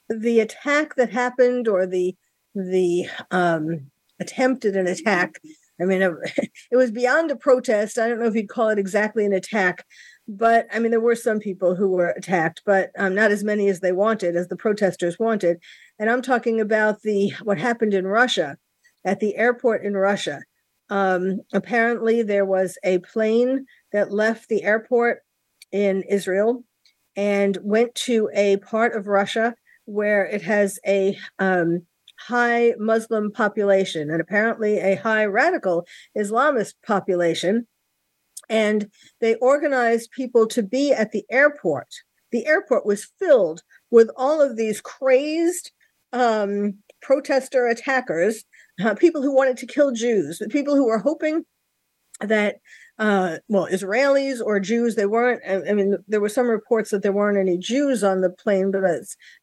[0.09, 2.16] the attack that happened or the
[2.55, 5.41] the um, attempt at an attack.
[5.81, 6.03] I mean,
[6.72, 7.99] it was beyond a protest.
[7.99, 9.85] I don't know if you'd call it exactly an attack,
[10.29, 13.68] but I mean, there were some people who were attacked, but um, not as many
[13.68, 15.59] as they wanted, as the protesters wanted.
[15.99, 18.57] And I'm talking about the what happened in Russia,
[19.05, 20.43] at the airport in Russia.
[20.91, 25.22] Um, apparently, there was a plane that left the airport
[25.72, 26.64] in Israel
[27.16, 29.55] and went to a part of Russia
[29.86, 31.86] where it has a um,
[32.18, 35.86] high Muslim population and apparently a high radical
[36.18, 37.68] Islamist population.
[38.51, 38.90] And
[39.20, 41.88] they organized people to be at the airport.
[42.32, 45.70] The airport was filled with all of these crazed
[46.12, 48.45] um, protester attackers,
[48.84, 51.45] uh, people who wanted to kill Jews, the people who were hoping
[52.20, 52.57] that
[52.99, 54.95] uh, well, Israelis or Jews.
[54.95, 55.42] They weren't.
[55.49, 58.84] I, mean, there were some reports that there weren't any Jews on the plane, but
[58.84, 58.99] I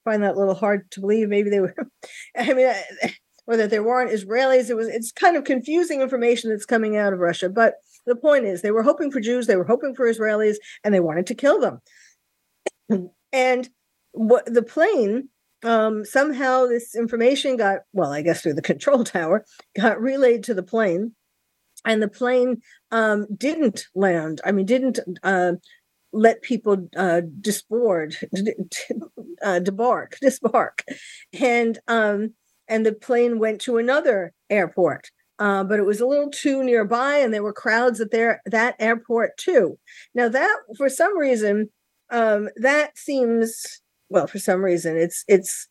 [0.06, 1.28] find that a little hard to believe.
[1.28, 1.76] Maybe they were.
[2.38, 2.74] I mean,
[3.48, 4.70] or that there weren't Israelis.
[4.70, 4.88] It was.
[4.88, 7.50] It's kind of confusing information that's coming out of Russia.
[7.50, 7.76] But
[8.06, 9.48] the point is, they were hoping for Jews.
[9.48, 13.10] They were hoping for Israelis, and they wanted to kill them.
[13.34, 13.70] and
[14.14, 15.30] what the plane
[15.64, 19.46] um, somehow this information got well i guess through the control tower
[19.80, 21.14] got relayed to the plane
[21.86, 22.62] and the plane
[22.92, 25.54] um, didn't land i mean didn't uh,
[26.14, 28.16] let people uh, disboard
[29.44, 30.82] uh, debark disbark
[31.40, 32.34] and um,
[32.68, 35.10] and the plane went to another airport
[35.42, 38.76] uh, but it was a little too nearby and there were crowds at there that
[38.78, 39.76] airport too.
[40.14, 41.72] Now that for some reason
[42.12, 45.68] um, that seems well for some reason it's it's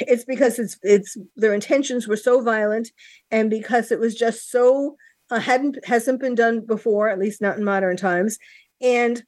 [0.00, 2.90] it's because it's it's their intentions were so violent
[3.30, 4.96] and because it was just so
[5.30, 8.38] uh, hadn't hasn't been done before at least not in modern times.
[8.80, 9.22] And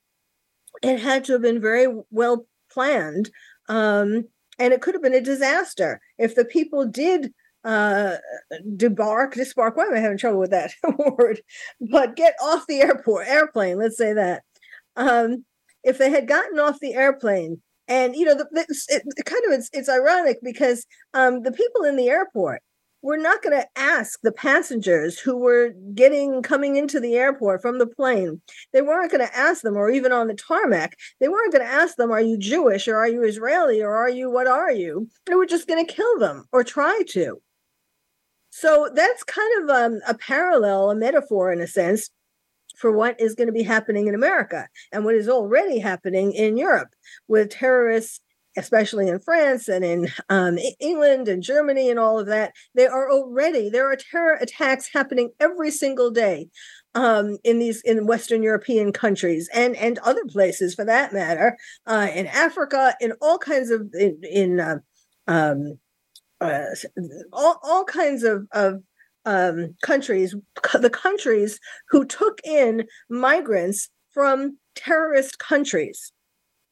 [0.83, 3.31] it had to have been very well planned
[3.69, 4.25] um,
[4.59, 7.33] and it could have been a disaster if the people did
[7.63, 8.17] uh
[8.75, 10.73] debark disbark why am i having trouble with that
[11.19, 11.43] word?
[11.91, 14.43] But get off the airport airplane let's say that.
[14.97, 15.45] Um
[15.85, 17.61] if they had gotten off the airplane
[17.91, 18.47] and you know the,
[18.89, 22.63] it, it kind of it's, it's ironic because um, the people in the airport
[23.03, 27.79] were not going to ask the passengers who were getting coming into the airport from
[27.79, 28.41] the plane.
[28.73, 31.73] They weren't going to ask them or even on the tarmac they weren't going to
[31.73, 35.09] ask them are you jewish or are you israeli or are you what are you?
[35.27, 37.43] They were just going to kill them or try to.
[38.51, 42.11] So that's kind of um, a parallel a metaphor in a sense
[42.81, 46.57] for what is going to be happening in America and what is already happening in
[46.57, 46.89] Europe
[47.29, 48.21] with terrorists,
[48.57, 52.53] especially in France and in um, England and Germany and all of that.
[52.75, 56.49] They are already, there are terror attacks happening every single day
[56.95, 61.57] um, in these in Western European countries and and other places for that matter,
[61.87, 64.79] uh, in Africa, in all kinds of in, in uh,
[65.29, 65.79] um,
[66.41, 66.65] uh,
[67.33, 68.83] all all kinds of of
[69.25, 70.35] um, countries,
[70.79, 71.59] the countries
[71.89, 76.13] who took in migrants from terrorist countries.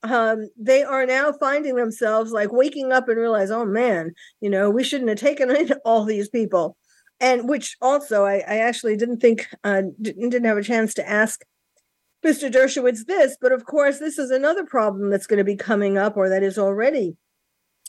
[0.03, 4.71] Um, they are now finding themselves like waking up and realize, oh man, you know,
[4.71, 6.77] we shouldn't have taken in all these people.
[7.21, 11.09] And which also I, I actually didn't think, uh, didn't, didn't have a chance to
[11.09, 11.43] ask
[12.25, 12.51] Mr.
[12.51, 16.17] Dershowitz this, but of course, this is another problem that's going to be coming up
[16.17, 17.17] or that is already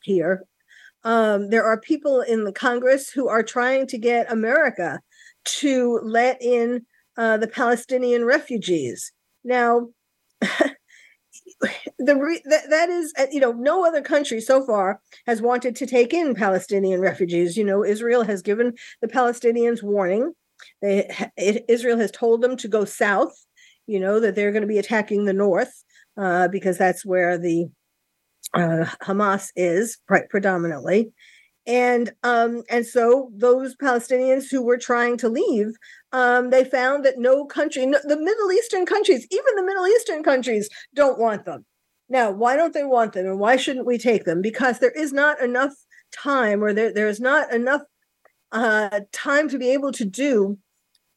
[0.04, 0.44] here
[1.04, 5.00] um, there are people in the Congress who are trying to get America
[5.46, 6.86] to let in
[7.18, 9.12] uh, the Palestinian refugees.
[9.44, 9.88] Now,
[10.42, 15.76] the re- that, that is uh, you know no other country so far has wanted
[15.78, 17.58] to take in Palestinian refugees.
[17.58, 20.34] You know, Israel has given the Palestinians warning.
[20.82, 21.10] They,
[21.68, 23.34] Israel has told them to go south.
[23.88, 25.84] You know that they're going to be attacking the north
[26.18, 27.70] uh, because that's where the
[28.54, 29.98] uh, Hamas is
[30.30, 31.12] predominantly
[31.70, 35.76] and um, and so those Palestinians who were trying to leave,
[36.12, 40.24] um, they found that no country, no, the Middle Eastern countries, even the Middle Eastern
[40.24, 41.64] countries, don't want them.
[42.10, 44.42] Now, why don't they want them, and why shouldn't we take them?
[44.42, 45.74] Because there is not enough
[46.12, 47.84] time, or there there is not enough
[48.52, 50.58] uh, time to be able to do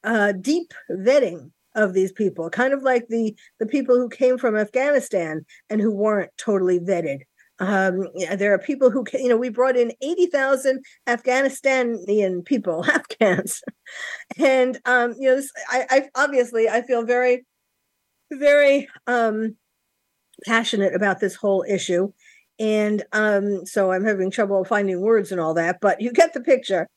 [0.04, 4.56] uh, deep vetting of these people, kind of like the the people who came from
[4.56, 7.20] Afghanistan and who weren't totally vetted.
[7.58, 13.62] Um, there are people who, you know, we brought in 80,000 Afghanistanian people, Afghans.
[14.36, 17.46] and, um, you know, this, I, I obviously, I feel very,
[18.32, 19.54] very um,
[20.44, 22.12] passionate about this whole issue.
[22.58, 26.40] And um, so I'm having trouble finding words and all that, but you get the
[26.40, 26.88] picture.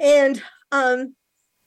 [0.00, 0.42] And
[0.72, 1.14] um,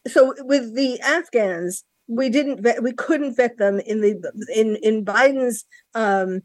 [0.08, 5.06] so with the Afghans, we didn't vet, we couldn't vet them in the in in
[5.06, 6.42] Biden's um,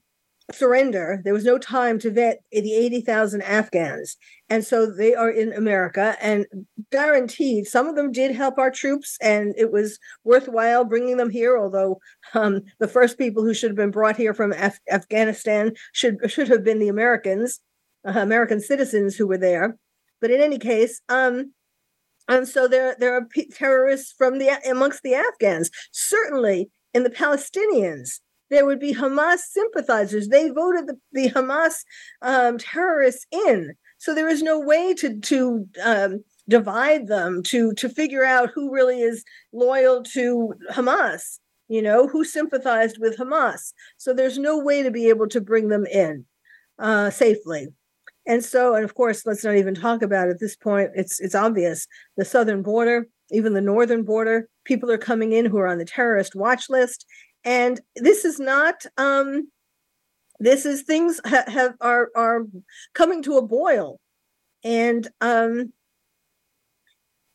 [0.52, 4.16] surrender, there was no time to vet the 80,000 Afghans.
[4.48, 6.46] And so they are in America and
[6.90, 11.58] guaranteed some of them did help our troops and it was worthwhile bringing them here,
[11.58, 12.00] although
[12.34, 16.48] um, the first people who should have been brought here from Af- Afghanistan should, should
[16.48, 17.60] have been the Americans,
[18.06, 19.76] uh, American citizens who were there.
[20.20, 21.52] But in any case, um,
[22.28, 25.70] and so there, there are p- terrorists from the amongst the Afghans.
[25.92, 28.20] Certainly, in the Palestinians,
[28.50, 30.28] there would be Hamas sympathizers.
[30.28, 31.84] They voted the, the Hamas
[32.22, 33.72] um, terrorists in.
[33.98, 38.72] So there is no way to to um, divide them to to figure out who
[38.72, 41.38] really is loyal to Hamas.
[41.68, 43.72] You know who sympathized with Hamas.
[43.96, 46.24] So there's no way to be able to bring them in
[46.78, 47.68] uh, safely.
[48.28, 50.90] And so, and of course, let's not even talk about at this point.
[50.94, 51.88] It's it's obvious.
[52.18, 55.86] The southern border, even the northern border, people are coming in who are on the
[55.86, 57.06] terrorist watch list,
[57.42, 59.50] and this is not um
[60.40, 62.44] this is things ha- have are are
[62.92, 63.98] coming to a boil.
[64.62, 65.72] And um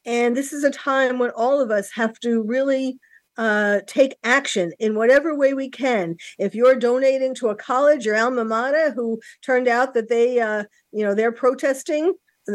[0.05, 2.99] and this is a time when all of us have to really
[3.37, 6.15] uh, take action in whatever way we can.
[6.37, 10.63] If you're donating to a college or alma mater who turned out that they, uh,
[10.91, 12.13] you know, they're protesting,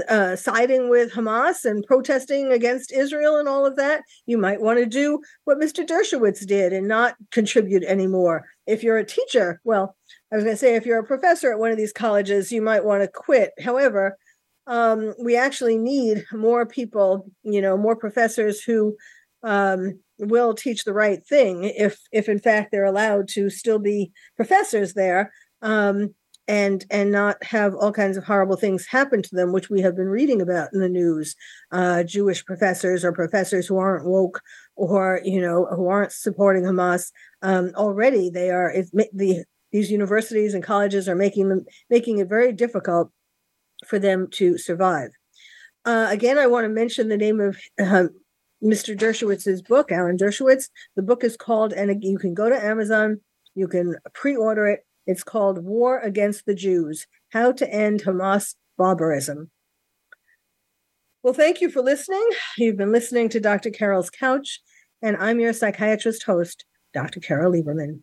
[0.08, 4.78] uh, siding with Hamas and protesting against Israel and all of that, you might want
[4.78, 5.86] to do what Mr.
[5.86, 8.44] Dershowitz did and not contribute anymore.
[8.66, 9.96] If you're a teacher, well,
[10.30, 12.60] I was going to say, if you're a professor at one of these colleges, you
[12.60, 13.52] might want to quit.
[13.62, 14.18] However,
[14.66, 18.94] um, we actually need more people, you know, more professors who
[19.42, 24.12] um, will teach the right thing if, if in fact they're allowed to still be
[24.36, 25.32] professors there.
[25.62, 26.14] Um,
[26.48, 29.94] and and not have all kinds of horrible things happen to them, which we have
[29.94, 31.36] been reading about in the news.
[31.70, 34.40] Uh, Jewish professors or professors who aren't woke
[34.74, 37.12] or you know who aren't supporting Hamas
[37.42, 38.30] um, already.
[38.30, 43.12] They are if the these universities and colleges are making them making it very difficult
[43.86, 45.10] for them to survive.
[45.84, 48.08] Uh, again, I want to mention the name of uh,
[48.62, 48.96] Mr.
[48.96, 50.68] Dershowitz's book, Alan Dershowitz.
[50.96, 53.20] The book is called, and you can go to Amazon.
[53.54, 59.50] You can pre-order it it's called War Against the Jews How to End Hamas Barbarism.
[61.22, 62.28] Well, thank you for listening.
[62.58, 63.70] You've been listening to Dr.
[63.70, 64.60] Carol's Couch,
[65.00, 67.20] and I'm your psychiatrist host, Dr.
[67.20, 68.02] Carol Lieberman.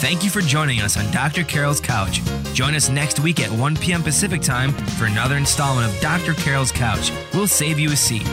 [0.00, 1.44] Thank you for joining us on Dr.
[1.44, 2.22] Carol's Couch.
[2.54, 4.02] Join us next week at 1 p.m.
[4.02, 6.32] Pacific Time for another installment of Dr.
[6.32, 7.12] Carol's Couch.
[7.34, 8.26] We'll save you a seat.